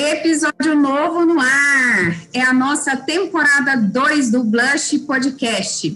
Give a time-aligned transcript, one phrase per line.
[0.00, 2.16] Episódio novo no ar.
[2.32, 5.94] É a nossa temporada 2 do Blush Podcast.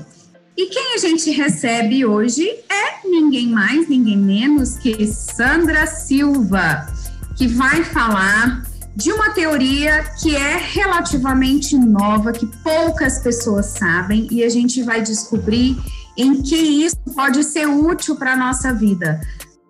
[0.54, 6.86] E quem a gente recebe hoje é ninguém mais, ninguém menos que Sandra Silva,
[7.34, 8.62] que vai falar
[8.95, 15.00] de uma teoria que é relativamente nova, que poucas pessoas sabem, e a gente vai
[15.00, 15.79] descobrir
[16.14, 19.18] em que isso pode ser útil para a nossa vida.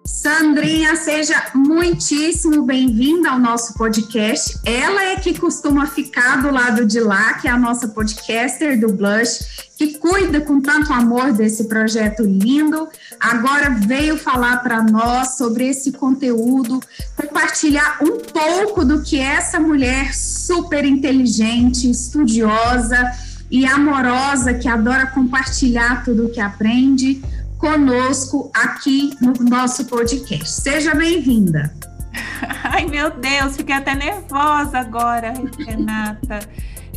[0.06, 4.58] Sandrinha, seja muitíssimo bem-vinda ao nosso podcast.
[4.62, 8.92] Ela é que costuma ficar do lado de lá, que é a nossa podcaster do
[8.92, 12.86] Blush, que cuida com tanto amor desse projeto lindo.
[13.18, 16.80] Agora veio falar para nós sobre esse conteúdo,
[17.16, 23.10] compartilhar um pouco do que essa mulher super inteligente, estudiosa
[23.50, 27.22] e amorosa, que adora compartilhar tudo o que aprende
[27.64, 30.50] conosco aqui no nosso podcast.
[30.50, 31.74] Seja bem-vinda.
[32.62, 36.40] Ai, meu Deus, fiquei até nervosa agora, Renata.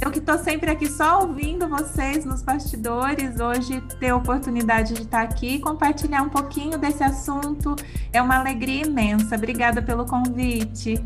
[0.01, 5.03] Eu que estou sempre aqui só ouvindo vocês nos bastidores, hoje ter a oportunidade de
[5.03, 7.73] estar aqui e compartilhar um pouquinho desse assunto
[8.11, 9.37] é uma alegria imensa.
[9.37, 11.01] Obrigada pelo convite.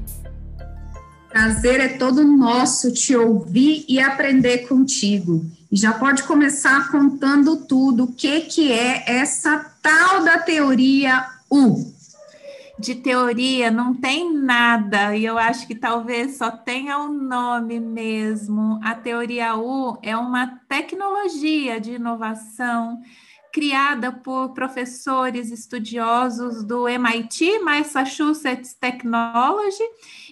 [1.29, 5.45] Prazer é todo nosso te ouvir e aprender contigo.
[5.71, 11.93] E já pode começar contando tudo, o que, que é essa tal da teoria U.
[12.77, 17.79] De teoria não tem nada, e eu acho que talvez só tenha o um nome
[17.79, 18.81] mesmo.
[18.83, 23.01] A teoria U é uma tecnologia de inovação
[23.53, 29.83] criada por professores estudiosos do MIT, Massachusetts Technology,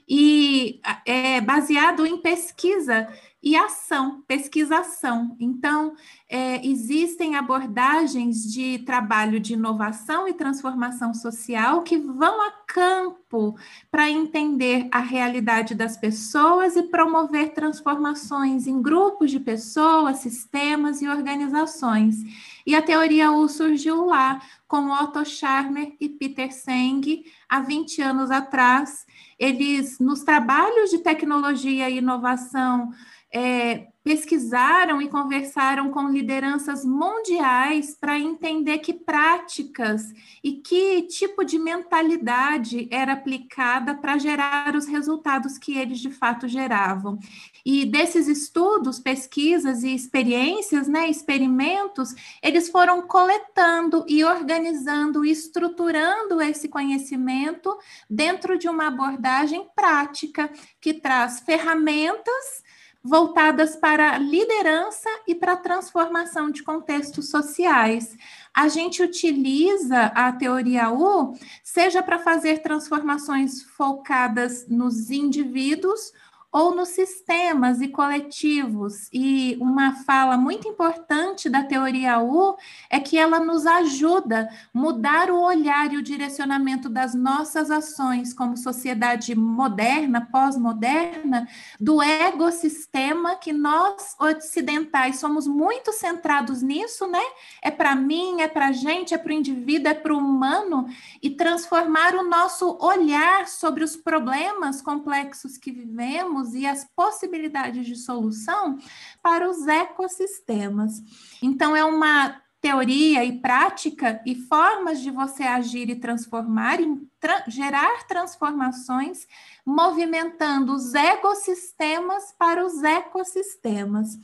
[0.08, 3.08] e é baseado em pesquisa
[3.42, 5.36] e ação, pesquisação.
[5.40, 5.96] Então,
[6.28, 13.56] é, existem abordagens de trabalho de inovação e transformação social que vão a campo
[13.90, 21.08] para entender a realidade das pessoas e promover transformações em grupos de pessoas, sistemas e
[21.08, 22.18] organizações.
[22.66, 28.30] E a teoria U surgiu lá, com Otto Scharmer e Peter Senge, há 20 anos
[28.30, 29.08] atrás.
[29.40, 32.92] Eles, nos trabalhos de tecnologia e inovação,
[33.34, 40.02] é, pesquisaram e conversaram com lideranças mundiais para entender que práticas
[40.44, 46.48] e que tipo de mentalidade era aplicada para gerar os resultados que eles de fato
[46.48, 47.20] geravam.
[47.64, 56.68] E desses estudos, pesquisas e experiências, né, experimentos, eles foram coletando e organizando, estruturando esse
[56.68, 57.78] conhecimento
[58.10, 60.50] dentro de uma abordagem prática
[60.82, 62.64] que traz ferramentas
[63.04, 68.16] voltadas para liderança e para transformação de contextos sociais.
[68.54, 71.34] A gente utiliza a teoria U,
[71.64, 76.12] seja para fazer transformações focadas nos indivíduos
[76.52, 79.08] ou nos sistemas e coletivos.
[79.14, 82.56] E uma fala muito importante da teoria U
[82.90, 88.34] é que ela nos ajuda a mudar o olhar e o direcionamento das nossas ações
[88.34, 91.48] como sociedade moderna, pós-moderna,
[91.80, 97.22] do ecossistema que nós ocidentais somos muito centrados nisso, né?
[97.62, 100.88] É para mim, é para a gente, é para o indivíduo, é para o humano,
[101.22, 107.96] e transformar o nosso olhar sobre os problemas complexos que vivemos e as possibilidades de
[107.96, 108.78] solução
[109.22, 110.94] para os ecossistemas.
[111.42, 117.44] Então, é uma teoria e prática e formas de você agir e transformar, e tra
[117.48, 119.26] gerar transformações,
[119.66, 124.18] movimentando os ecossistemas para os ecossistemas.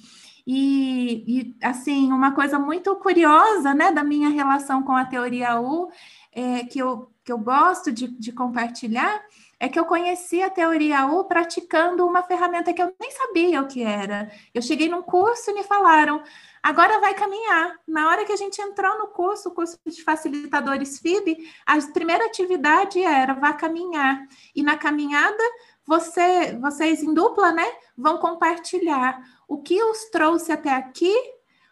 [0.46, 5.90] E, e, assim, uma coisa muito curiosa né, da minha relação com a teoria U,
[6.32, 9.24] é, que, eu, que eu gosto de, de compartilhar,
[9.60, 13.68] é que eu conheci a teoria U praticando uma ferramenta que eu nem sabia o
[13.68, 14.30] que era.
[14.54, 16.22] Eu cheguei num curso e me falaram,
[16.62, 17.80] agora vai caminhar.
[17.88, 22.26] Na hora que a gente entrou no curso, o curso de facilitadores FIB, a primeira
[22.26, 24.28] atividade era vá caminhar.
[24.54, 25.44] E na caminhada,
[25.86, 27.66] você, vocês em dupla, né,
[27.98, 31.14] vão compartilhar o que os trouxe até aqui,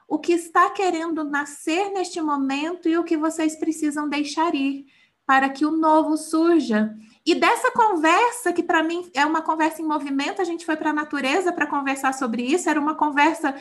[0.07, 4.85] o que está querendo nascer neste momento e o que vocês precisam deixar ir
[5.25, 6.93] para que o novo surja.
[7.25, 10.89] E dessa conversa, que para mim é uma conversa em movimento, a gente foi para
[10.89, 13.55] a natureza para conversar sobre isso, era uma conversa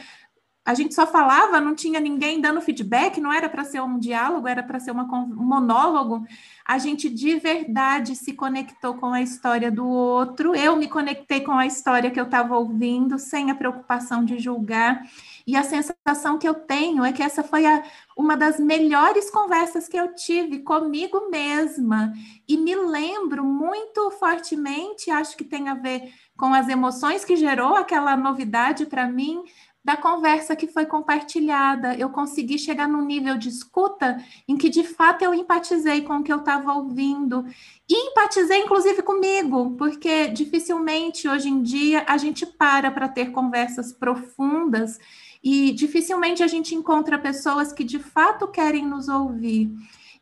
[0.64, 4.46] a gente só falava, não tinha ninguém dando feedback, não era para ser um diálogo,
[4.46, 6.24] era para ser uma, um monólogo.
[6.64, 10.54] A gente de verdade se conectou com a história do outro.
[10.54, 15.02] Eu me conectei com a história que eu estava ouvindo, sem a preocupação de julgar.
[15.44, 17.82] E a sensação que eu tenho é que essa foi a,
[18.16, 22.12] uma das melhores conversas que eu tive comigo mesma.
[22.46, 27.74] E me lembro muito fortemente, acho que tem a ver com as emoções que gerou
[27.74, 29.42] aquela novidade para mim,
[29.84, 31.94] da conversa que foi compartilhada.
[31.94, 36.22] Eu consegui chegar num nível de escuta em que, de fato, eu empatizei com o
[36.22, 37.44] que eu estava ouvindo.
[37.88, 43.92] E empatizei, inclusive, comigo, porque dificilmente hoje em dia a gente para para ter conversas
[43.92, 44.98] profundas
[45.42, 49.70] e dificilmente a gente encontra pessoas que de fato querem nos ouvir.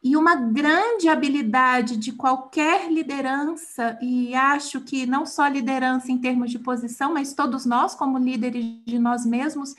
[0.02, 6.50] E uma grande habilidade de qualquer liderança, e acho que não só liderança em termos
[6.50, 9.74] de posição, mas todos nós, como líderes de nós mesmos,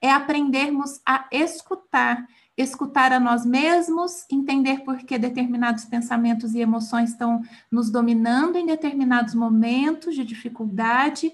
[0.00, 2.26] é aprendermos a escutar.
[2.54, 7.40] Escutar a nós mesmos, entender por que determinados pensamentos e emoções estão
[7.70, 11.32] nos dominando em determinados momentos de dificuldade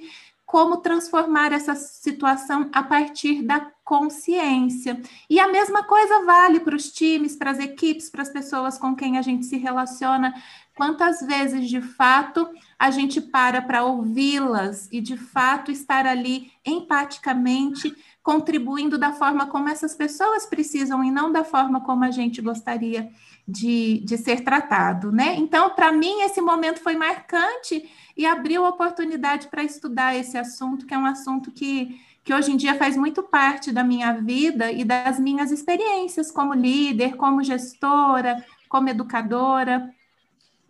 [0.49, 5.01] como transformar essa situação a partir da consciência.
[5.31, 8.95] E a mesma coisa vale para os times, para as equipes, para as pessoas com
[8.95, 10.35] quem a gente se relaciona.
[10.77, 12.47] Quantas vezes, de fato,
[12.79, 19.71] a gente para para ouvi-las e, de fato, estar ali empaticamente contribuindo da forma como
[19.71, 23.11] essas pessoas precisam e não da forma como a gente gostaria
[23.49, 25.35] de, de ser tratado, né?
[25.37, 30.93] Então, para mim, esse momento foi marcante e abriu oportunidade para estudar esse assunto, que
[30.93, 34.85] é um assunto que, que hoje em dia faz muito parte da minha vida e
[34.85, 39.89] das minhas experiências como líder, como gestora, como educadora.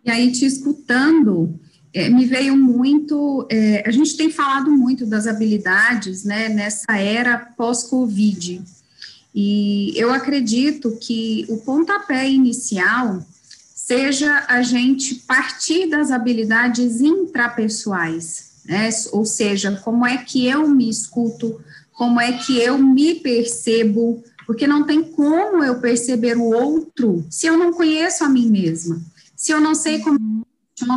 [0.05, 1.59] E aí, te escutando,
[1.93, 3.45] é, me veio muito.
[3.51, 8.63] É, a gente tem falado muito das habilidades né, nessa era pós-Covid.
[9.35, 13.21] E eu acredito que o pontapé inicial
[13.75, 18.89] seja a gente partir das habilidades intrapessoais, né?
[19.11, 21.59] ou seja, como é que eu me escuto,
[21.91, 27.47] como é que eu me percebo, porque não tem como eu perceber o outro se
[27.47, 29.01] eu não conheço a mim mesma,
[29.35, 30.45] se eu não sei como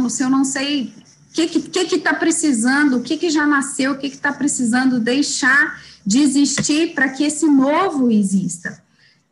[0.09, 3.93] se eu não sei o que que que está precisando, o que que já nasceu,
[3.93, 8.83] o que que está precisando deixar de existir para que esse novo exista.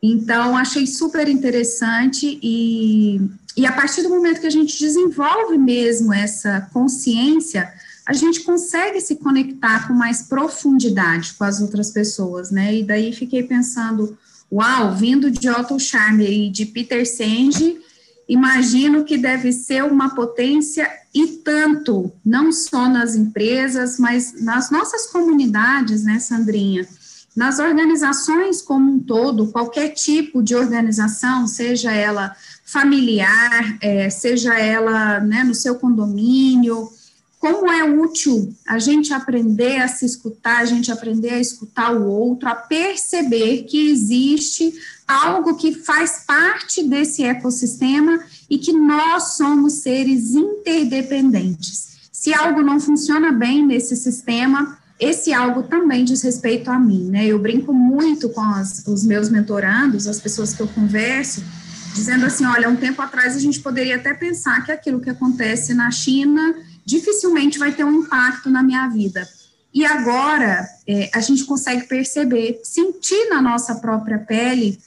[0.01, 3.21] Então, achei super interessante e,
[3.55, 7.71] e a partir do momento que a gente desenvolve mesmo essa consciência,
[8.05, 12.75] a gente consegue se conectar com mais profundidade com as outras pessoas, né?
[12.75, 14.17] E daí fiquei pensando,
[14.51, 17.79] uau, vindo de Otto Scharmer e de Peter Senge,
[18.27, 25.07] imagino que deve ser uma potência e tanto, não só nas empresas, mas nas nossas
[25.07, 26.87] comunidades, né, Sandrinha?
[27.35, 35.19] Nas organizações como um todo, qualquer tipo de organização, seja ela familiar, é, seja ela
[35.19, 36.89] né, no seu condomínio,
[37.41, 42.07] como é útil a gente aprender a se escutar, a gente aprender a escutar o
[42.07, 44.71] outro, a perceber que existe
[45.07, 51.97] algo que faz parte desse ecossistema e que nós somos seres interdependentes.
[52.11, 57.25] Se algo não funciona bem nesse sistema, esse algo também diz respeito a mim, né?
[57.25, 61.43] Eu brinco muito com as, os meus mentorandos, as pessoas que eu converso,
[61.95, 65.73] dizendo assim: olha, um tempo atrás a gente poderia até pensar que aquilo que acontece
[65.73, 66.53] na China
[66.91, 69.27] dificilmente vai ter um impacto na minha vida.
[69.73, 74.77] E agora é, a gente consegue perceber, sentir na nossa própria pele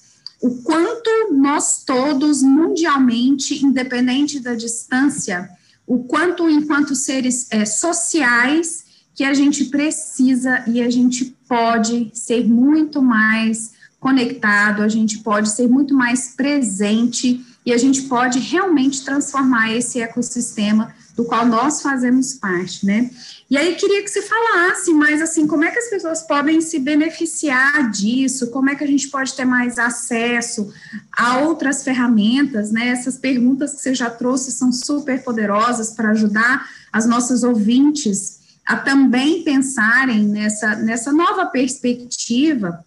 [0.43, 5.49] o quanto nós todos, mundialmente, independente da distância,
[5.87, 8.85] o quanto, enquanto seres é, sociais,
[9.15, 15.49] que a gente precisa e a gente pode ser muito mais conectado, a gente pode
[15.49, 21.81] ser muito mais presente e a gente pode realmente transformar esse ecossistema do qual nós
[21.81, 23.11] fazemos parte, né?
[23.49, 26.79] E aí queria que você falasse mais assim, como é que as pessoas podem se
[26.79, 28.51] beneficiar disso?
[28.51, 30.73] Como é que a gente pode ter mais acesso
[31.17, 32.89] a outras ferramentas, né?
[32.89, 38.77] Essas perguntas que você já trouxe são super poderosas para ajudar as nossas ouvintes a
[38.77, 42.85] também pensarem nessa, nessa nova perspectiva,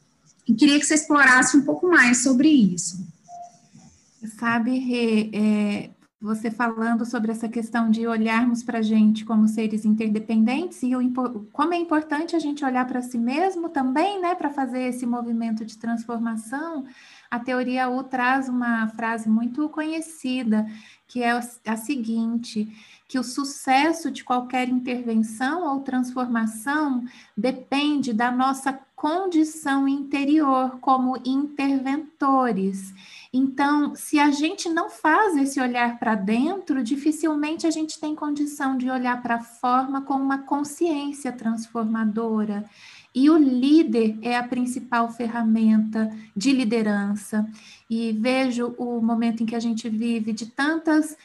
[0.47, 3.05] e queria que você explorasse um pouco mais sobre isso.
[4.65, 10.81] Rê, é, você falando sobre essa questão de olharmos para a gente como seres interdependentes
[10.81, 14.81] e o, como é importante a gente olhar para si mesmo também, né, para fazer
[14.83, 16.85] esse movimento de transformação.
[17.29, 20.65] a teoria U traz uma frase muito conhecida,
[21.07, 21.31] que é
[21.65, 22.67] a seguinte:
[23.07, 27.05] que o sucesso de qualquer intervenção ou transformação
[27.35, 32.93] depende da nossa condição interior como interventores.
[33.31, 38.77] Então, se a gente não faz esse olhar para dentro, dificilmente a gente tem condição
[38.77, 42.65] de olhar para a forma com uma consciência transformadora.
[43.13, 47.49] E o líder é a principal ferramenta de liderança.
[47.89, 51.17] E vejo o momento em que a gente vive de tantas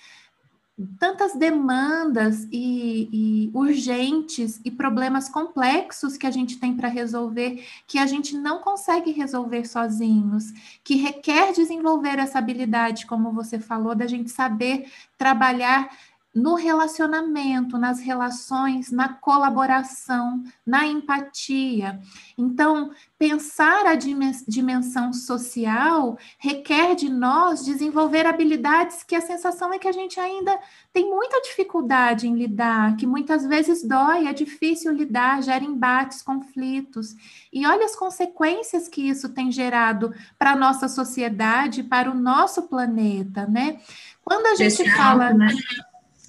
[0.98, 7.98] tantas demandas e, e, urgentes e problemas complexos que a gente tem para resolver que
[7.98, 10.44] a gente não consegue resolver sozinhos,
[10.82, 15.90] que requer desenvolver essa habilidade, como você falou, da gente saber trabalhar
[16.34, 22.00] no relacionamento, nas relações, na colaboração, na empatia.
[22.38, 29.86] Então, pensar a dimensão social requer de nós desenvolver habilidades que a sensação é que
[29.86, 30.58] a gente ainda
[30.92, 37.14] tem muita dificuldade em lidar, que muitas vezes dói, é difícil lidar, gera embates, conflitos.
[37.52, 42.62] E olha as consequências que isso tem gerado para a nossa sociedade, para o nosso
[42.62, 43.78] planeta, né?
[44.24, 45.34] Quando a gente fala.
[45.34, 45.48] né?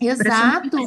[0.07, 0.77] Exato.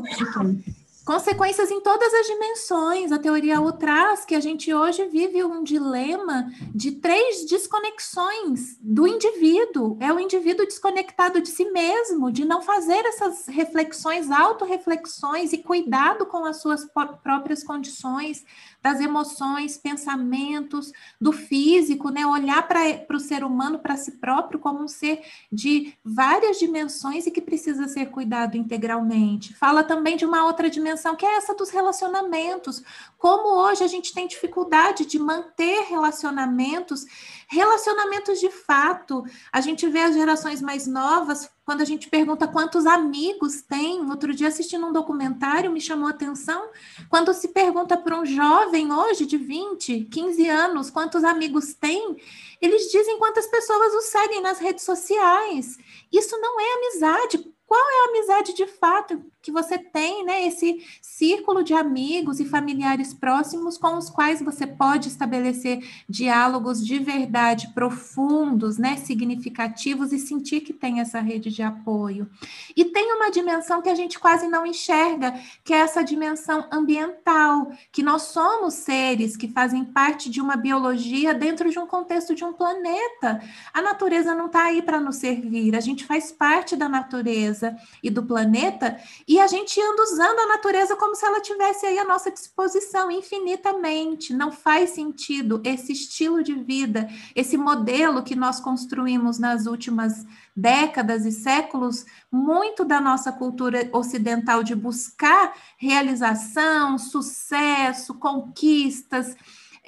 [1.06, 3.12] Consequências em todas as dimensões.
[3.12, 9.06] A teoria U traz que a gente hoje vive um dilema de três desconexões do
[9.06, 9.96] indivíduo.
[10.00, 16.26] É o indivíduo desconectado de si mesmo, de não fazer essas reflexões, autorreflexões e cuidado
[16.26, 16.84] com as suas
[17.22, 18.44] próprias condições,
[18.82, 22.26] das emoções, pensamentos, do físico, né?
[22.26, 25.22] Olhar para o ser humano, para si próprio, como um ser
[25.52, 29.54] de várias dimensões e que precisa ser cuidado integralmente.
[29.54, 32.82] Fala também de uma outra dimensão, que é essa dos relacionamentos.
[33.18, 37.04] Como hoje a gente tem dificuldade de manter relacionamentos,
[37.48, 39.24] relacionamentos de fato.
[39.52, 44.32] A gente vê as gerações mais novas quando a gente pergunta quantos amigos tem, outro
[44.32, 46.70] dia assistindo um documentário me chamou a atenção,
[47.08, 52.16] quando se pergunta para um jovem hoje de 20, 15 anos, quantos amigos tem,
[52.62, 55.76] eles dizem quantas pessoas o seguem nas redes sociais.
[56.12, 57.55] Isso não é amizade.
[57.66, 60.46] Qual é a amizade de fato que você tem, né?
[60.46, 66.99] Esse círculo de amigos e familiares próximos com os quais você pode estabelecer diálogos de
[67.00, 68.96] verdade profundos, né?
[68.96, 72.30] Significativos e sentir que tem essa rede de apoio.
[72.76, 77.73] E tem uma dimensão que a gente quase não enxerga, que é essa dimensão ambiental,
[77.90, 82.44] que nós somos seres que fazem parte de uma biologia dentro de um contexto de
[82.44, 83.42] um planeta.
[83.75, 87.55] A natureza não está aí para nos servir, a gente faz parte da natureza
[88.02, 91.98] e do planeta e a gente anda usando a natureza como se ela tivesse aí
[91.98, 94.34] à nossa disposição infinitamente.
[94.34, 101.26] Não faz sentido esse estilo de vida, esse modelo que nós construímos nas últimas décadas
[101.26, 109.36] e séculos, muito da nossa cultura ocidental de buscar realização, sucesso, conquistas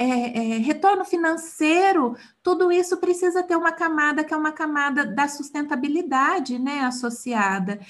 [0.01, 5.27] é, é, retorno financeiro, tudo isso precisa ter uma camada que é uma camada da
[5.27, 7.81] sustentabilidade né, associada.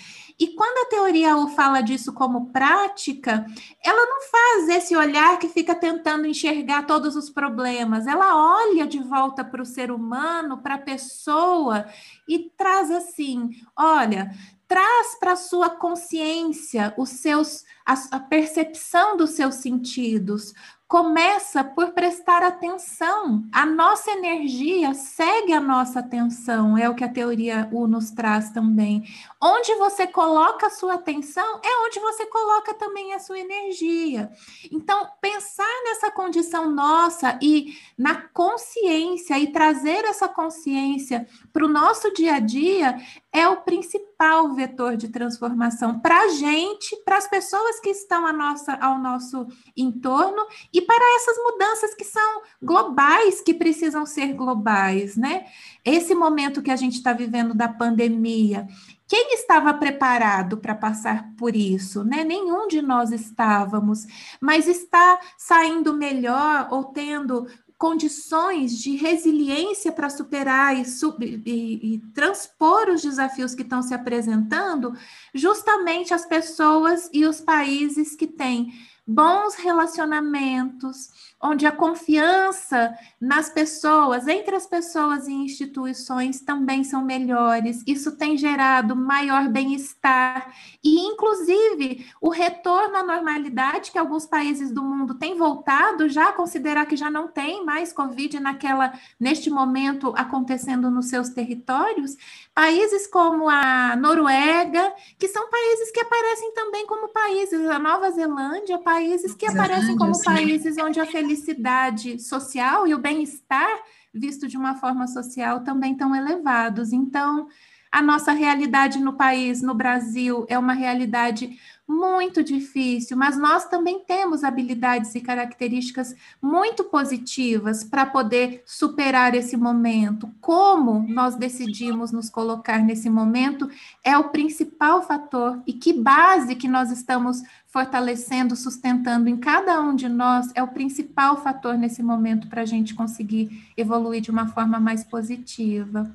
[0.41, 3.45] E quando a teoria U fala disso como prática,
[3.85, 9.01] ela não faz esse olhar que fica tentando enxergar todos os problemas, ela olha de
[9.01, 11.85] volta para o ser humano, para a pessoa,
[12.27, 14.31] e traz assim: olha,
[14.67, 20.53] traz para a sua consciência os seus a, percepção dos seus sentidos,
[20.89, 23.45] começa por prestar atenção.
[23.53, 28.51] A nossa energia segue a nossa atenção, é o que a teoria U nos traz
[28.51, 29.05] também.
[29.41, 34.31] Onde você coloca a sua atenção é onde você coloca também a sua energia.
[34.73, 42.13] Então, pensar nessa condição nossa e na consciência e trazer essa consciência para o nosso
[42.15, 42.97] dia a dia
[43.31, 48.75] é o principal vetor de transformação para a gente, para as pessoas que estão nossa,
[48.75, 55.47] ao nosso entorno e para essas mudanças que são globais, que precisam ser globais, né?
[55.85, 58.67] Esse momento que a gente está vivendo da pandemia,
[59.07, 62.05] quem estava preparado para passar por isso?
[62.05, 62.25] Né?
[62.25, 64.07] Nenhum de nós estávamos,
[64.39, 67.47] mas está saindo melhor ou tendo
[67.79, 73.95] condições de resiliência para superar e, sub, e, e, transpor os desafios que estão se
[73.95, 74.93] apresentando,
[75.33, 78.73] justamente as pessoas e os países que têm
[79.09, 81.09] bons relacionamentos,
[81.41, 87.83] onde a confiança nas pessoas, entre as pessoas e instituições também são melhores.
[87.87, 90.53] Isso tem gerado maior bem-estar
[90.85, 96.33] e, inclusive, o retorno à normalidade que alguns países do mundo têm voltado já a
[96.33, 102.15] considerar que já não tem mais Covid naquela neste momento acontecendo nos seus territórios,
[102.55, 108.77] países como a Noruega, que são países que aparecem também como países, a Nova Zelândia,
[108.79, 108.98] países
[109.35, 113.69] que aparecem como países onde a felicidade social e o bem-estar
[114.13, 116.93] visto de uma forma social também estão elevados.
[116.93, 117.49] Então,
[117.91, 124.01] a nossa realidade no país, no Brasil, é uma realidade muito difícil, mas nós também
[124.01, 130.31] temos habilidades e características muito positivas para poder superar esse momento.
[130.39, 133.71] Como nós decidimos nos colocar nesse momento
[134.05, 139.95] é o principal fator e que base que nós estamos fortalecendo, sustentando em cada um
[139.97, 144.49] de nós é o principal fator nesse momento para a gente conseguir evoluir de uma
[144.49, 146.11] forma mais positiva.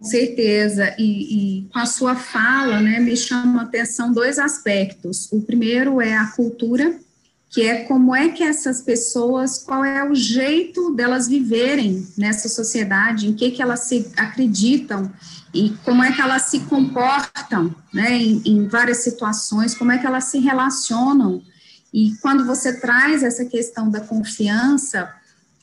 [0.00, 5.32] Certeza, e, e, com a sua fala, né, me chama a atenção dois aspectos.
[5.32, 6.98] O primeiro é a cultura,
[7.50, 13.28] que é como é que essas pessoas, qual é o jeito delas viverem nessa sociedade,
[13.28, 15.10] em que que elas se acreditam
[15.54, 20.06] e como é que elas se comportam, né, em, em várias situações, como é que
[20.06, 21.42] elas se relacionam.
[21.92, 25.08] E quando você traz essa questão da confiança,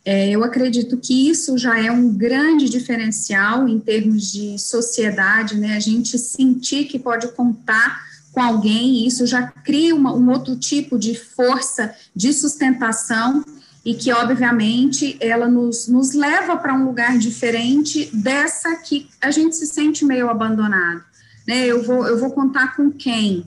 [0.04, 5.76] é, eu acredito que isso já é um grande diferencial em termos de sociedade, né?
[5.76, 10.98] A gente sentir que pode contar com alguém, isso já cria uma, um outro tipo
[10.98, 13.44] de força de sustentação
[13.84, 19.56] e que, obviamente, ela nos, nos leva para um lugar diferente dessa que a gente
[19.56, 21.04] se sente meio abandonado.
[21.48, 21.66] Né?
[21.66, 23.46] Eu, vou, eu vou contar com quem?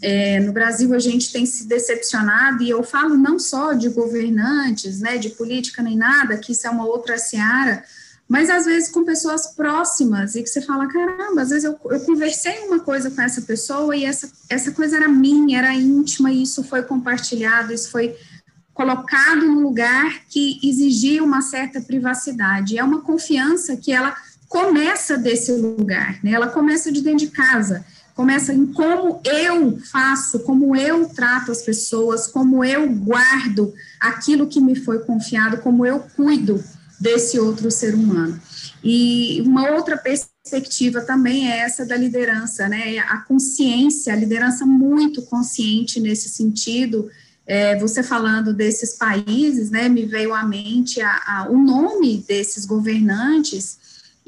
[0.00, 5.00] É, no Brasil a gente tem se decepcionado, e eu falo não só de governantes,
[5.00, 7.84] né, de política nem nada, que isso é uma outra seara,
[8.28, 12.00] mas às vezes com pessoas próximas, e que você fala, caramba, às vezes eu, eu
[12.00, 16.42] conversei uma coisa com essa pessoa, e essa, essa coisa era minha, era íntima, e
[16.42, 18.14] isso foi compartilhado, isso foi
[18.74, 24.14] colocado num lugar que exigia uma certa privacidade, é uma confiança que ela
[24.46, 27.84] começa desse lugar, né, ela começa de dentro de casa,
[28.18, 34.60] começa em como eu faço, como eu trato as pessoas, como eu guardo aquilo que
[34.60, 36.60] me foi confiado, como eu cuido
[36.98, 38.36] desse outro ser humano.
[38.82, 42.98] E uma outra perspectiva também é essa da liderança, né?
[42.98, 47.08] A consciência, a liderança muito consciente nesse sentido.
[47.46, 49.88] É, você falando desses países, né?
[49.88, 53.78] Me veio à mente a, a, o nome desses governantes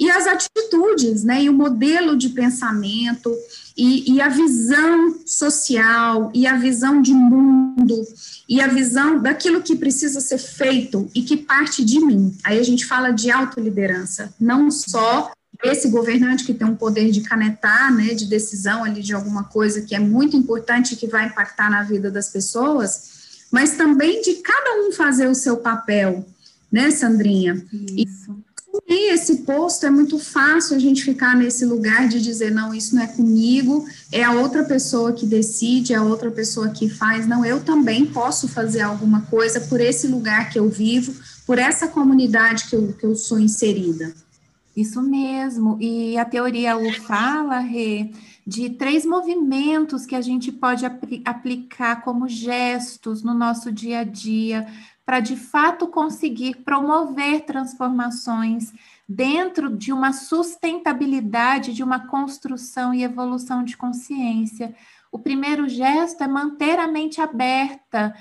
[0.01, 1.43] e as atitudes, né?
[1.43, 3.37] E o modelo de pensamento
[3.77, 8.03] e, e, a visão social, e a visão de mundo,
[8.49, 12.35] e a visão daquilo que precisa ser feito e que parte de mim.
[12.43, 15.31] Aí a gente fala de autoliderança, não só
[15.63, 19.83] esse governante que tem um poder de canetar, né, de decisão ali de alguma coisa
[19.83, 24.83] que é muito importante que vai impactar na vida das pessoas, mas também de cada
[24.83, 26.25] um fazer o seu papel,
[26.73, 27.63] né, Sandrinha?
[27.73, 28.31] Isso.
[28.31, 32.73] E assumir esse posto, é muito fácil a gente ficar nesse lugar de dizer, não,
[32.73, 36.89] isso não é comigo, é a outra pessoa que decide, é a outra pessoa que
[36.89, 37.27] faz.
[37.27, 41.15] Não, eu também posso fazer alguma coisa por esse lugar que eu vivo,
[41.47, 44.15] por essa comunidade que eu, que eu sou inserida.
[44.77, 45.77] Isso mesmo.
[45.81, 48.11] E a teoria U fala, Rê,
[48.47, 54.05] de três movimentos que a gente pode apl aplicar como gestos no nosso dia a
[54.05, 54.67] dia
[55.05, 58.73] para de fato conseguir promover transformações
[59.09, 64.75] dentro de uma sustentabilidade, de uma construção e evolução de consciência.
[65.11, 68.15] O primeiro gesto é manter a mente aberta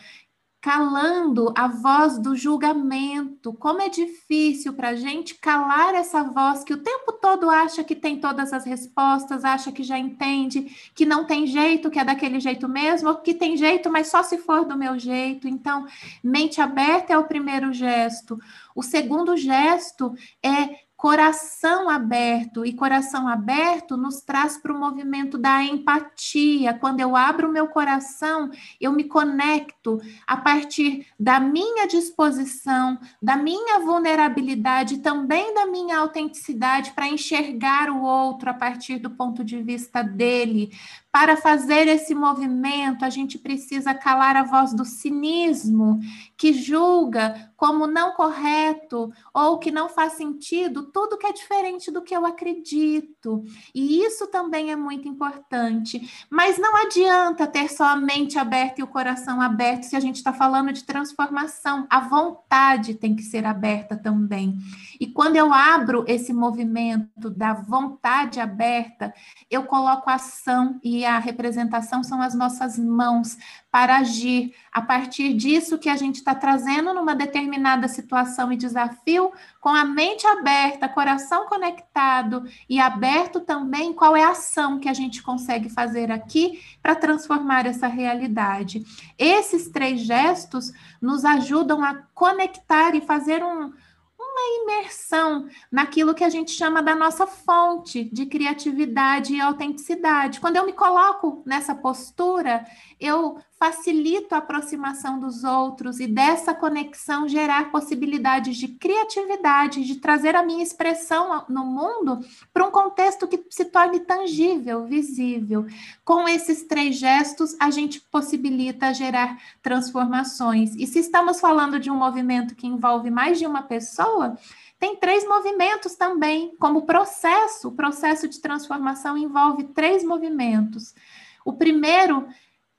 [0.62, 3.54] calando a voz do julgamento.
[3.54, 7.96] Como é difícil para a gente calar essa voz que o tempo todo acha que
[7.96, 12.40] tem todas as respostas, acha que já entende, que não tem jeito, que é daquele
[12.40, 15.48] jeito mesmo, ou que tem jeito, mas só se for do meu jeito.
[15.48, 15.86] Então,
[16.22, 18.38] mente aberta é o primeiro gesto.
[18.76, 25.64] O segundo gesto é coração aberto, e coração aberto nos traz para o movimento da
[25.64, 26.74] empatia.
[26.74, 33.38] Quando eu abro o meu coração, eu me conecto a partir da minha disposição, da
[33.38, 39.64] minha vulnerabilidade, também da minha autenticidade para enxergar o outro a partir do ponto de
[39.64, 40.70] vista dele,
[41.12, 46.00] Para fazer esse movimento, a gente precisa calar a voz do cinismo,
[46.40, 52.02] que julga como não correto ou que não faz sentido tudo que é diferente do
[52.02, 53.44] que eu acredito.
[53.76, 56.26] E isso também é muito importante.
[56.30, 60.16] Mas não adianta ter só a mente aberta e o coração aberto se a gente
[60.16, 61.86] está falando de transformação.
[61.90, 64.58] A vontade tem que ser aberta também.
[64.98, 69.14] E quando eu abro esse movimento da vontade aberta,
[69.52, 73.38] eu coloco ação e a representação são as nossas mãos
[73.72, 79.32] para agir a partir disso que a gente está trazendo numa determinada situação e desafio,
[79.60, 84.94] com a mente aberta, coração conectado e aberto também qual é a ação que a
[84.94, 88.84] gente consegue fazer aqui para transformar essa realidade.
[89.18, 93.72] Esses três gestos nos ajudam a conectar e fazer um
[94.20, 100.40] uma imersão naquilo que a gente chama da nossa fonte de criatividade e autenticidade.
[100.40, 102.66] Quando eu me coloco nessa postura,
[103.00, 110.34] eu facilito a aproximação dos outros e dessa conexão gerar possibilidades de criatividade, de trazer
[110.34, 112.20] a minha expressão no mundo
[112.54, 115.66] para um contexto que se torne tangível, visível.
[116.06, 120.74] Com esses três gestos, a gente possibilita gerar transformações.
[120.78, 124.38] E se estamos falando de um movimento que envolve mais de uma pessoa,
[124.80, 127.68] tem três movimentos também, como processo.
[127.68, 130.96] O processo de transformação envolve três movimentos.
[131.44, 132.26] O primeiro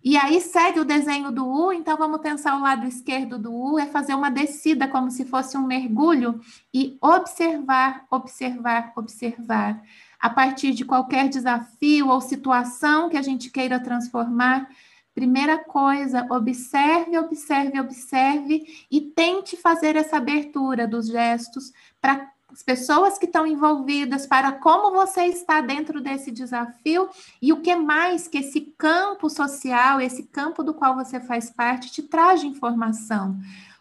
[0.03, 3.79] e aí segue o desenho do U, então vamos pensar o lado esquerdo do U,
[3.79, 6.41] é fazer uma descida como se fosse um mergulho
[6.73, 9.83] e observar, observar, observar.
[10.19, 14.69] A partir de qualquer desafio ou situação que a gente queira transformar,
[15.15, 23.17] primeira coisa, observe, observe, observe e tente fazer essa abertura dos gestos para as pessoas
[23.17, 27.09] que estão envolvidas, para como você está dentro desse desafio
[27.41, 31.91] e o que mais que esse campo social, esse campo do qual você faz parte,
[31.91, 33.39] te traz de informação.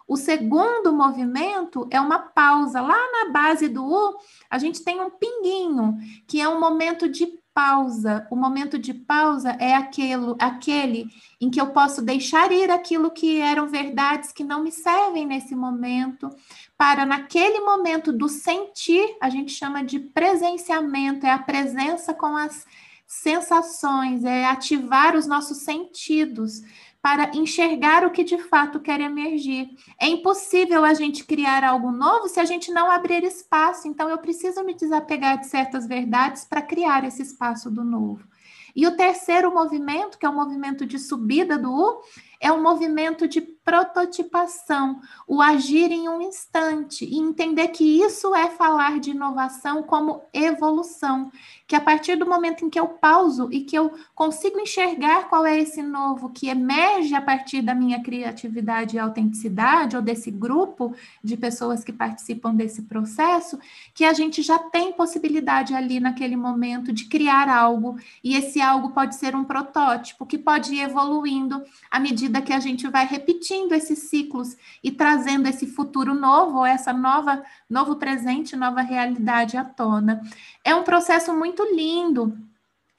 [0.08, 2.82] O segundo movimento é uma pausa.
[2.82, 4.18] Lá na base do U,
[4.50, 8.28] a gente tem um pinguinho, que é um momento de pausa.
[8.30, 11.06] O momento de pausa é aquele, aquele
[11.42, 15.56] em que eu posso deixar ir aquilo que eram verdades que não me servem nesse
[15.56, 16.30] momento,
[16.78, 22.66] para naquele momento do sentir, a gente chama de presenciamento, é a presença com as
[23.06, 26.62] sensações, é ativar os nossos sentidos
[27.02, 29.70] para enxergar o que de fato quer emergir.
[30.00, 33.88] É impossível a gente criar algo novo se a gente não abrir espaço.
[33.88, 38.28] Então, eu preciso me desapegar de certas verdades para criar esse espaço do novo.
[38.76, 42.02] E o terceiro movimento, que é o movimento de subida do U,
[42.40, 48.50] é um movimento de prototipação, o agir em um instante e entender que isso é
[48.50, 51.32] falar de inovação como evolução,
[51.68, 55.46] que a partir do momento em que eu pauso e que eu consigo enxergar qual
[55.46, 60.96] é esse novo que emerge a partir da minha criatividade e autenticidade ou desse grupo
[61.24, 63.60] de pessoas que participam desse processo,
[63.94, 67.98] que a gente já tem possibilidade ali naquele momento de criar algo.
[68.24, 72.60] E esse algo pode ser um protótipo que pode ir evoluindo à medida que a
[72.60, 78.56] gente vai repetindo repetindo esses ciclos e trazendo esse futuro novo, essa nova, novo presente,
[78.56, 80.22] nova realidade à tona.
[80.64, 82.38] É um processo muito lindo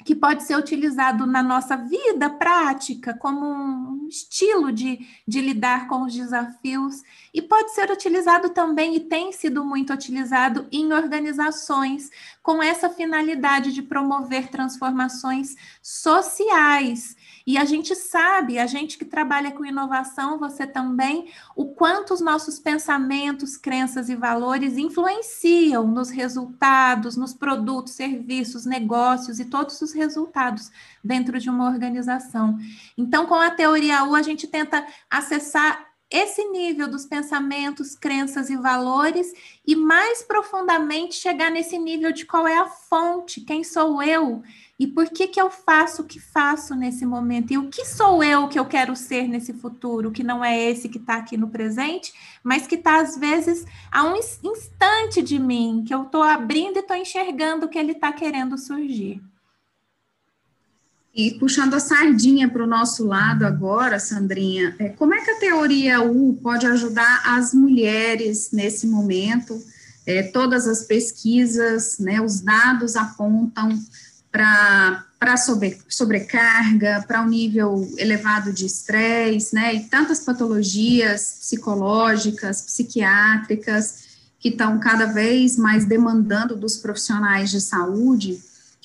[0.03, 6.05] que pode ser utilizado na nossa vida prática como um estilo de, de lidar com
[6.05, 7.03] os desafios
[7.35, 12.11] e pode ser utilizado também e tem sido muito utilizado em organizações
[12.43, 17.15] com essa finalidade de promover transformações sociais
[17.47, 22.21] e a gente sabe, a gente que trabalha com inovação, você também, o quanto os
[22.21, 29.93] nossos pensamentos, crenças e valores influenciam nos resultados, nos produtos, serviços, negócios e todos os
[29.93, 30.71] resultados
[31.03, 32.59] dentro de uma organização.
[32.97, 38.57] Então, com a teoria U, a gente tenta acessar esse nível dos pensamentos, crenças e
[38.57, 39.33] valores
[39.65, 44.43] e mais profundamente chegar nesse nível de qual é a fonte, quem sou eu
[44.77, 48.25] e por que que eu faço o que faço nesse momento e o que sou
[48.25, 51.49] eu que eu quero ser nesse futuro, que não é esse que está aqui no
[51.49, 56.79] presente, mas que está às vezes a um instante de mim, que eu estou abrindo
[56.79, 59.23] e estou enxergando que ele está querendo surgir.
[61.13, 65.41] E puxando a sardinha para o nosso lado agora, Sandrinha, é, como é que a
[65.41, 69.61] teoria U pode ajudar as mulheres nesse momento?
[70.07, 73.77] É, todas as pesquisas, né, os dados apontam
[74.31, 84.11] para sobre, sobrecarga, para um nível elevado de estresse, né, e tantas patologias psicológicas, psiquiátricas,
[84.39, 88.41] que estão cada vez mais demandando dos profissionais de saúde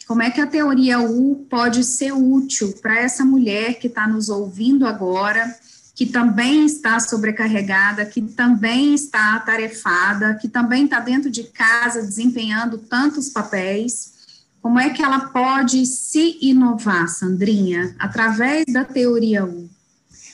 [0.08, 4.30] como é que a teoria U pode ser útil para essa mulher que está nos
[4.30, 5.58] ouvindo agora,
[5.96, 12.78] que também está sobrecarregada, que também está atarefada, que também está dentro de casa desempenhando
[12.78, 14.14] tantos papéis.
[14.62, 19.70] Como é que ela pode se inovar, Sandrinha, através da teoria U?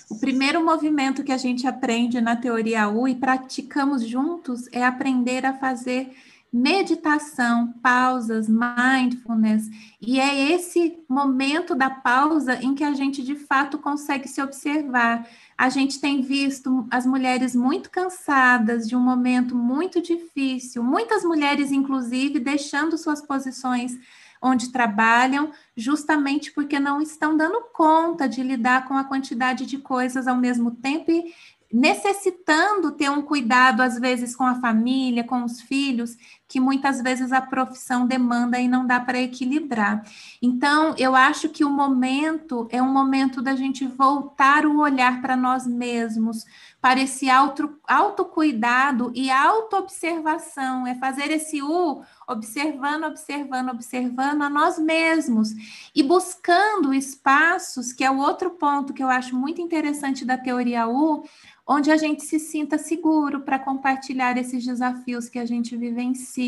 [0.10, 5.46] O primeiro movimento que a gente aprende na teoria U e praticamos juntos é aprender
[5.46, 6.12] a fazer
[6.52, 9.70] meditação, pausas, mindfulness,
[10.02, 15.26] e é esse momento da pausa em que a gente de fato consegue se observar.
[15.58, 21.72] A gente tem visto as mulheres muito cansadas de um momento muito difícil, muitas mulheres,
[21.72, 23.98] inclusive, deixando suas posições
[24.42, 30.28] onde trabalham, justamente porque não estão dando conta de lidar com a quantidade de coisas
[30.28, 31.32] ao mesmo tempo e
[31.72, 36.18] necessitando ter um cuidado, às vezes, com a família, com os filhos,
[36.52, 40.04] que muitas vezes a profissão demanda e não dá para equilibrar.
[40.42, 45.38] Então, eu acho que o momento é um momento da gente voltar o olhar para
[45.38, 46.46] nós mesmos,
[46.82, 54.78] para esse auto, autocuidado e autoobservação, é fazer esse U, observando, observando, observando a nós
[54.78, 55.52] mesmos
[55.96, 60.88] e buscando espaços, que é o outro ponto que eu acho muito interessante da teoria
[60.88, 61.24] U,
[61.68, 66.41] onde a gente se sinta seguro para compartilhar esses desafios que a gente vivencia,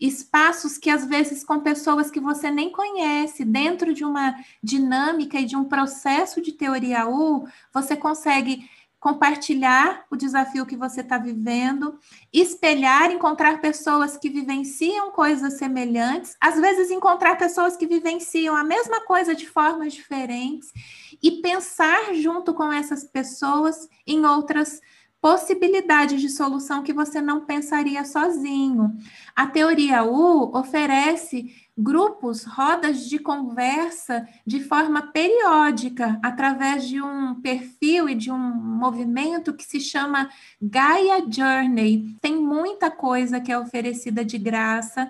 [0.00, 5.44] espaços que às vezes com pessoas que você nem conhece, dentro de uma dinâmica e
[5.44, 8.68] de um processo de teoria U, você consegue
[9.02, 11.98] compartilhar o desafio que você está vivendo,
[12.32, 19.00] espelhar, encontrar pessoas que vivenciam coisas semelhantes, às vezes encontrar pessoas que vivenciam a mesma
[19.00, 20.72] coisa de formas diferentes
[21.20, 24.80] e pensar junto com essas pessoas em outras
[25.22, 28.92] possibilidades de solução que você não pensaria sozinho.
[29.36, 38.08] A teoria U oferece grupos, rodas de conversa de forma periódica, através de um perfil
[38.08, 40.28] e de um movimento que se chama
[40.60, 42.16] Gaia Journey.
[42.20, 45.08] Tem muita coisa que é oferecida de graça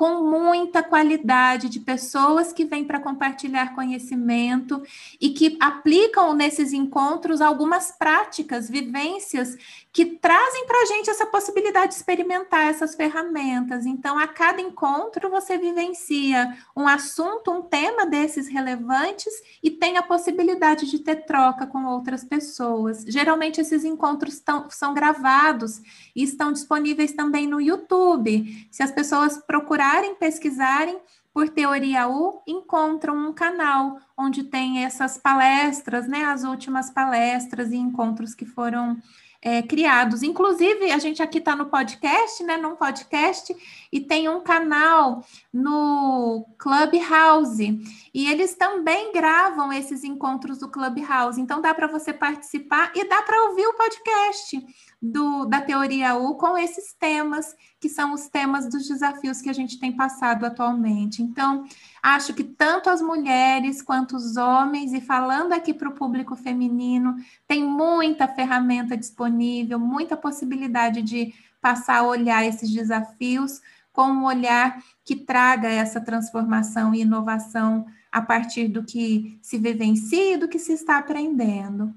[0.00, 4.82] com muita qualidade de pessoas que vêm para compartilhar conhecimento
[5.20, 9.58] e que aplicam nesses encontros algumas práticas, vivências
[9.92, 13.84] que trazem para a gente essa possibilidade de experimentar essas ferramentas.
[13.84, 20.02] Então, a cada encontro, você vivencia um assunto, um tema desses relevantes e tem a
[20.02, 23.04] possibilidade de ter troca com outras pessoas.
[23.08, 25.80] Geralmente, esses encontros tão, são gravados
[26.14, 28.68] e estão disponíveis também no YouTube.
[28.70, 31.00] Se as pessoas procurarem, pesquisarem,
[31.32, 37.76] por Teoria U, encontram um canal onde tem essas palestras, né, as últimas palestras e
[37.76, 38.96] encontros que foram
[39.42, 40.22] é, criados.
[40.22, 42.56] Inclusive, a gente aqui está no podcast, né?
[42.56, 43.54] Num podcast,
[43.90, 47.80] e tem um canal no Clubhouse.
[48.12, 51.40] E eles também gravam esses encontros do Clubhouse.
[51.40, 54.62] Então, dá para você participar e dá para ouvir o podcast
[55.00, 59.54] do, da Teoria U com esses temas, que são os temas dos desafios que a
[59.54, 61.22] gente tem passado atualmente.
[61.22, 61.64] Então,
[62.02, 67.16] acho que tanto as mulheres quanto os homens, e falando aqui para o público feminino,
[67.46, 73.60] tem muita ferramenta disponível, muita possibilidade de passar a olhar esses desafios
[73.92, 80.34] com um olhar que traga essa transformação e inovação a partir do que se vivencia
[80.34, 81.94] e do que se está aprendendo.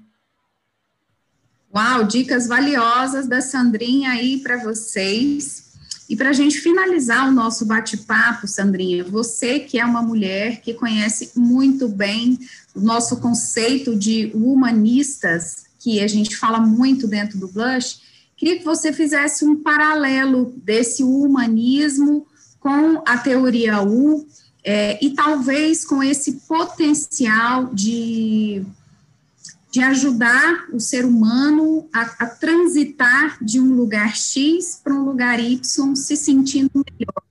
[1.74, 5.73] Uau, dicas valiosas da Sandrinha aí para vocês.
[6.08, 10.74] E para a gente finalizar o nosso bate-papo, Sandrinha, você que é uma mulher que
[10.74, 12.38] conhece muito bem
[12.74, 18.00] o nosso conceito de humanistas, que a gente fala muito dentro do Blush,
[18.36, 22.26] queria que você fizesse um paralelo desse humanismo
[22.60, 24.26] com a teoria U
[24.62, 28.64] é, e talvez com esse potencial de
[29.74, 35.40] de ajudar o ser humano a, a transitar de um lugar X para um lugar
[35.40, 37.22] Y, se sentindo melhor,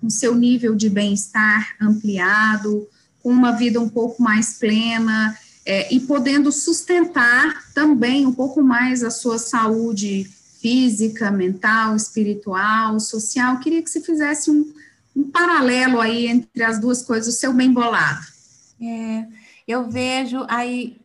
[0.00, 2.88] com seu nível de bem-estar ampliado,
[3.22, 9.04] com uma vida um pouco mais plena é, e podendo sustentar também um pouco mais
[9.04, 10.28] a sua saúde
[10.60, 13.60] física, mental, espiritual, social.
[13.60, 14.74] Queria que você fizesse um,
[15.14, 18.26] um paralelo aí entre as duas coisas, o seu bem bolado.
[18.80, 19.24] É,
[19.68, 21.00] eu vejo aí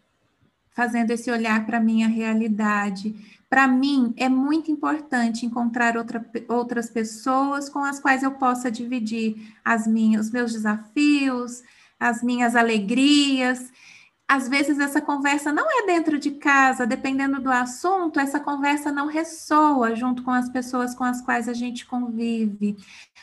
[0.78, 3.16] fazendo esse olhar para a minha realidade.
[3.50, 9.56] Para mim, é muito importante encontrar outra, outras pessoas com as quais eu possa dividir
[9.66, 11.64] as minhas, os meus desafios,
[12.00, 13.72] as minhas alegrias.
[14.28, 19.08] às vezes essa conversa não é dentro de casa, dependendo do assunto, essa conversa não
[19.08, 22.76] ressoa junto com as pessoas com as quais a gente convive.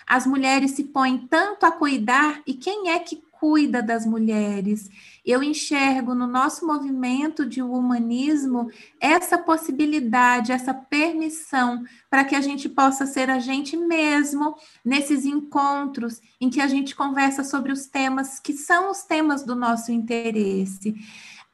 [0.07, 4.89] As mulheres se põem tanto a cuidar, e quem é que cuida das mulheres?
[5.23, 12.71] Eu enxergo no nosso movimento de humanismo essa possibilidade, essa permissão para que a gente
[12.71, 18.41] possa ser a gente mesmo nesses encontros em que a gente conversa sobre os temas
[18.41, 20.95] que são os temas do nosso interesse.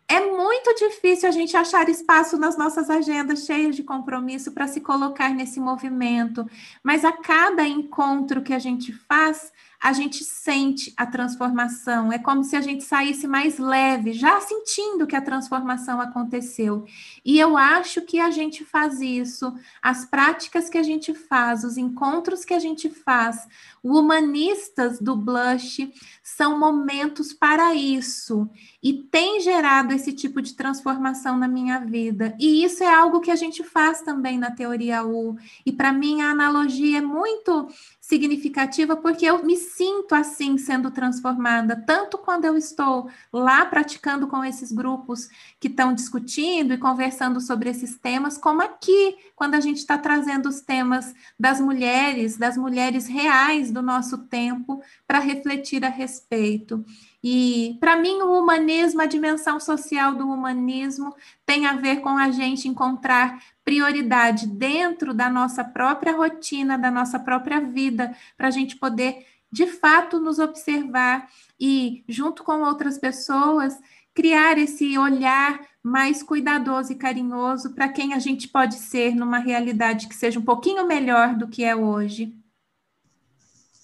[0.06, 4.80] É muito difícil a gente achar espaço nas nossas agendas cheias de compromisso para se
[4.80, 6.48] colocar nesse movimento,
[6.84, 12.12] mas a cada encontro que a gente faz, a gente sente a transformação.
[12.12, 16.84] É como se a gente saísse mais leve, já sentindo que a transformação aconteceu.
[17.24, 21.78] E eu acho que a gente faz isso, as práticas que a gente faz, os
[21.78, 23.48] encontros que a gente faz,
[23.82, 25.90] o humanistas do blush
[26.22, 28.50] são momentos para isso
[28.82, 32.34] e tem gerado esse tipo de transformação na minha vida.
[32.38, 35.36] E isso é algo que a gente faz também na teoria U.
[35.64, 37.68] E para mim a analogia é muito
[38.10, 44.44] significativa porque eu me sinto assim sendo transformada, tanto quando eu estou lá praticando com
[44.44, 45.28] esses grupos
[45.60, 50.48] que estão discutindo e conversando sobre esses temas, como aqui, quando a gente está trazendo
[50.48, 56.84] os temas das mulheres, das mulheres reais do nosso tempo, para refletir a respeito.
[57.22, 62.30] E, para mim, o humanismo, a dimensão social do humanismo, tem a ver com a
[62.30, 63.40] gente encontrar
[63.70, 69.64] prioridade dentro da nossa própria rotina, da nossa própria vida, para a gente poder, de
[69.68, 71.28] fato, nos observar
[71.58, 73.78] e, junto com outras pessoas,
[74.12, 80.08] criar esse olhar mais cuidadoso e carinhoso para quem a gente pode ser numa realidade
[80.08, 82.34] que seja um pouquinho melhor do que é hoje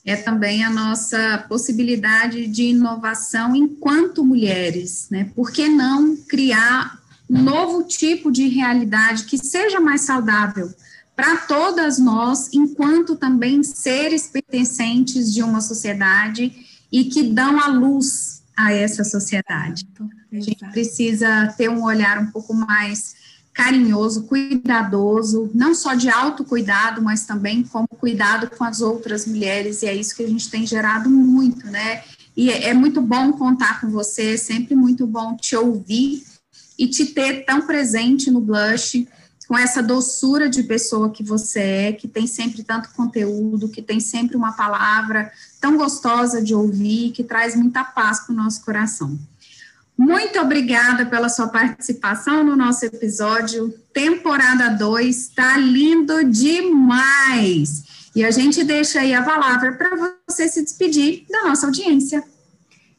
[0.04, 5.32] é também a nossa possibilidade de inovação enquanto mulheres, né?
[5.34, 6.96] Por que não criar
[7.28, 10.72] novo tipo de realidade que seja mais saudável
[11.14, 16.52] para todas nós, enquanto também seres pertencentes de uma sociedade
[16.92, 19.88] e que dão a luz a essa sociedade.
[20.30, 23.16] A gente precisa ter um olhar um pouco mais
[23.54, 29.86] carinhoso, cuidadoso, não só de autocuidado, mas também como cuidado com as outras mulheres, e
[29.86, 32.04] é isso que a gente tem gerado muito, né?
[32.36, 36.22] E é, é muito bom contar com você, é sempre muito bom te ouvir
[36.78, 39.06] e te ter tão presente no Blush,
[39.48, 44.00] com essa doçura de pessoa que você é, que tem sempre tanto conteúdo, que tem
[44.00, 49.16] sempre uma palavra tão gostosa de ouvir, que traz muita paz para o nosso coração.
[49.96, 53.72] Muito obrigada pela sua participação no nosso episódio.
[53.94, 57.84] Temporada 2 está lindo demais.
[58.14, 62.22] E a gente deixa aí a palavra para você se despedir da nossa audiência.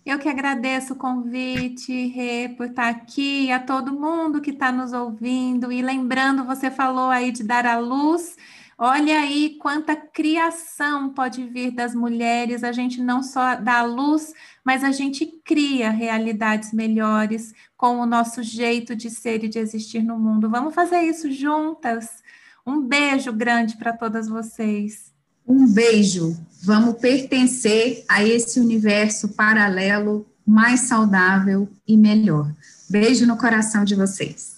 [0.08, 4.93] Eu que agradeço o convite, Rê, por estar aqui, a todo mundo que está nos
[4.93, 5.70] ouvindo.
[5.70, 8.38] E lembrando, você falou aí de dar a luz.
[8.78, 12.63] Olha aí quanta criação pode vir das mulheres.
[12.63, 18.06] A gente não só dá a luz, mas a gente cria realidades melhores com o
[18.06, 20.50] nosso jeito de ser e de existir no mundo.
[20.50, 22.24] Vamos fazer isso juntas.
[22.65, 25.16] Um beijo grande para todas vocês.
[25.47, 26.38] Um beijo.
[26.62, 32.53] Vamos pertencer a esse universo paralelo mais saudável e melhor.
[32.89, 34.57] Beijo no coração de vocês.